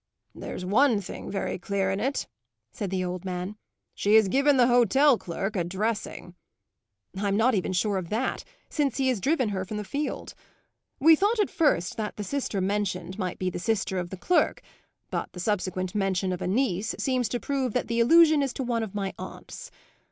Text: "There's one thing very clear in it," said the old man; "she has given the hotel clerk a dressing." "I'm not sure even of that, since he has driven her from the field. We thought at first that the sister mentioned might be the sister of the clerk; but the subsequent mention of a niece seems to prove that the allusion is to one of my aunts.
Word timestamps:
"There's 0.33 0.65
one 0.65 0.99
thing 0.99 1.29
very 1.29 1.59
clear 1.59 1.91
in 1.91 1.99
it," 1.99 2.27
said 2.71 2.89
the 2.89 3.05
old 3.05 3.23
man; 3.23 3.55
"she 3.93 4.15
has 4.15 4.29
given 4.29 4.57
the 4.57 4.65
hotel 4.65 5.15
clerk 5.15 5.55
a 5.55 5.63
dressing." 5.63 6.33
"I'm 7.15 7.37
not 7.37 7.53
sure 7.75 7.97
even 7.99 8.03
of 8.03 8.09
that, 8.09 8.43
since 8.67 8.97
he 8.97 9.09
has 9.09 9.21
driven 9.21 9.49
her 9.49 9.63
from 9.63 9.77
the 9.77 9.83
field. 9.83 10.33
We 10.99 11.15
thought 11.15 11.39
at 11.39 11.51
first 11.51 11.97
that 11.97 12.15
the 12.15 12.23
sister 12.23 12.59
mentioned 12.59 13.19
might 13.19 13.37
be 13.37 13.51
the 13.51 13.59
sister 13.59 13.99
of 13.99 14.09
the 14.09 14.17
clerk; 14.17 14.63
but 15.11 15.31
the 15.33 15.39
subsequent 15.39 15.93
mention 15.93 16.33
of 16.33 16.41
a 16.41 16.47
niece 16.47 16.95
seems 16.97 17.29
to 17.29 17.39
prove 17.39 17.73
that 17.73 17.87
the 17.87 17.99
allusion 17.99 18.41
is 18.41 18.53
to 18.53 18.63
one 18.63 18.81
of 18.81 18.95
my 18.95 19.13
aunts. 19.19 19.69